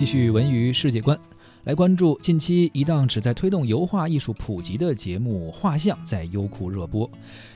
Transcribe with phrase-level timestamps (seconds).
[0.00, 1.20] 继续文娱世界观，
[1.64, 7.08] 来关注近期一档旨在推动油画艺术普及的节目《画像》在优酷热播。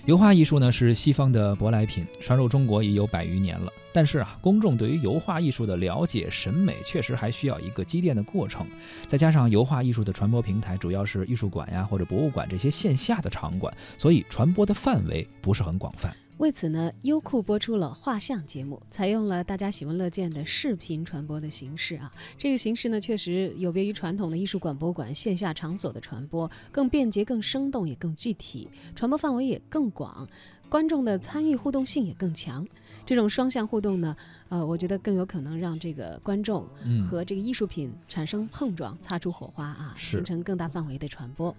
[0.05, 3.73] 油画艺术呢是西方的舶来品，传入中国已有百余年了。
[3.95, 8.67] 但是啊，公众对于油画艺术的了解、审美确实还需要一个积淀的过程。
[9.09, 16.15] 再加上油画艺术的传播平台主要是艺术馆呀或者博物馆这些线下的场馆，所以传播的范围不是很广泛。
[16.39, 22.13] 为此呢，优酷播出了画像节目，采用了大家喜闻乐见的视频传播的形式啊。
[22.37, 30.29] 这个形式呢，确实有别于传统的艺术馆、博物馆线下场所的传播，更便捷、更生动，也更具体，传播范围也更广，
[30.69, 32.67] 观众的参与互动性也更强。
[33.07, 34.17] 这种双向互动呢，
[34.49, 36.67] 呃，我觉得更有可能让这个观众
[37.01, 41.55] 和这个艺术品产生碰撞，擦出火花啊，形成更大范围的传播。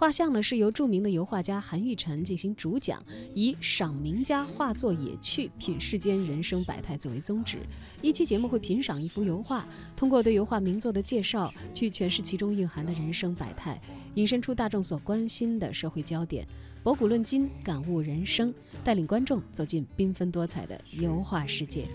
[0.00, 3.04] 画像呢是由著名的油画家韩玉成进行主讲，
[3.34, 7.58] 以赏名家画作野趣，品世间人生百态作为宗旨。
[8.00, 13.78] 一期节目会品赏一幅油画，通过对油画名作的介绍，去诠释其中蕴含的人生百态，
[14.14, 16.48] 引申出大众所关心的社会焦点，
[16.82, 21.86] 博古论今，感悟人生，带领观众走进缤纷多彩的油画世界。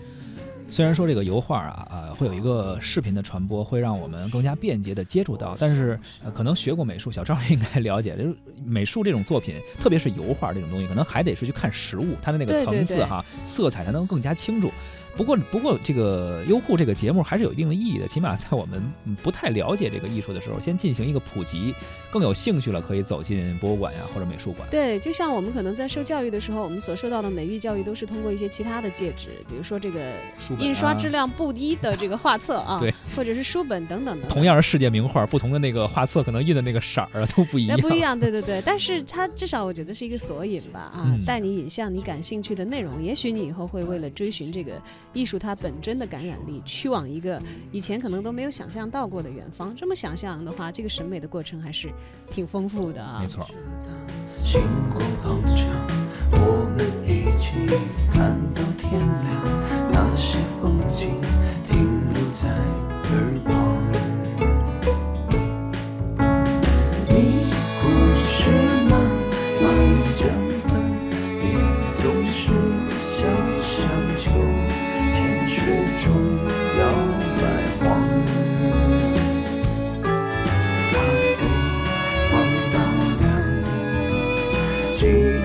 [0.68, 14.70] 虽然说这个油画啊，呃，会有一个视频的传播，会让我们更加便捷的接触到，但是呃，可能学过美术，小赵应该了解，就是美术这种作品，特别是油画这种东西，可能还得是去看实物，它的那个层次哈，色彩才能更加清楚。
[15.16, 18.82] 不过，不过这个优酷这个节目还是有一定的意义的，起码在我们
[19.22, 21.74] 不太了解这个艺术的时候，先进行一个普及，
[22.10, 24.68] 更有兴趣了可以走进博物馆呀或者美术馆。
[24.70, 30.12] 对，就像我们可能在受教育的时候，我们所受到的美育教育都是通过一些其他的介质，比如说这个
[30.58, 34.26] 印刷质量不低的这个画册啊，对，或者是书本等等的。
[34.36, 37.78] 同样是世界名画，不同的那个画册可能印的那个色儿啊都不一样。
[37.80, 38.62] 那不一 样，对对对。
[38.66, 43.02] 但是它至少我觉得是一个索引吧，啊，带你引向你感兴趣的内容。
[43.02, 44.72] 也许你以后会为了追寻这个
[45.16, 45.72] 艺术它本。
[45.80, 49.74] 真的感染力，去往一个以前可能都没有想象到过的远方。
[49.76, 51.92] 这么想象的话，这个审美的过程还是
[52.30, 53.18] 挺丰富的啊。
[53.20, 53.48] 没错。
[54.44, 54.60] 星
[54.92, 55.64] 光碰巧，
[56.32, 57.56] 我们一起
[58.10, 61.10] 看到天亮，那些风景
[61.66, 61.76] 停
[62.12, 62.48] 留在
[63.12, 63.54] 耳旁。
[67.08, 67.14] 你
[67.80, 67.84] 故
[68.26, 68.50] 事
[68.88, 68.92] 慢
[69.62, 69.64] 慢
[70.16, 70.20] 讲
[84.96, 85.44] 记忆变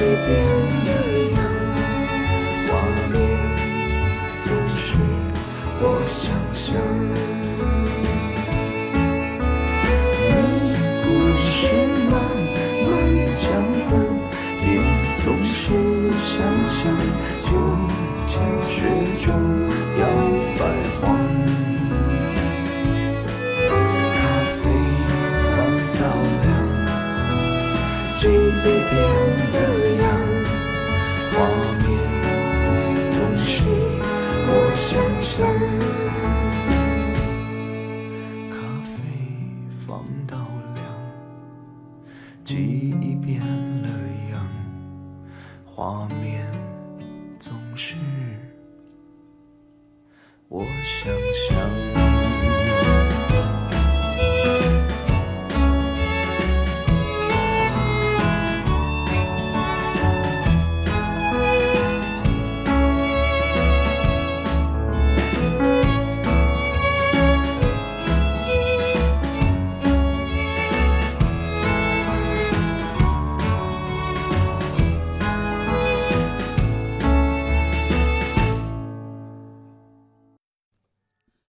[0.85, 0.89] 的
[1.33, 1.37] 样，
[2.69, 2.71] 画
[3.11, 3.13] 面
[4.37, 4.95] 总是
[5.81, 6.23] 我想
[6.53, 6.63] 象。
[10.29, 10.33] 你
[11.03, 11.51] 故事
[12.07, 12.13] 慢
[12.87, 12.89] 慢
[13.41, 13.43] 讲
[13.89, 13.91] 分，
[14.61, 14.65] 你
[15.21, 15.53] 总是
[16.15, 16.31] 想
[16.65, 16.79] 象，
[17.41, 17.49] 就
[18.25, 18.31] 见
[18.65, 18.71] 雪
[19.25, 19.27] 中。
[28.89, 28.93] 变
[29.53, 29.55] 了
[30.01, 30.03] 样
[31.31, 31.35] 画
[31.83, 31.87] 面
[33.07, 33.63] 总是
[38.49, 38.91] 咖啡
[39.69, 40.37] 放到
[40.75, 40.79] 凉
[42.43, 43.41] 记忆变
[43.81, 43.89] 了
[44.31, 44.33] 样
[45.65, 46.40] 画面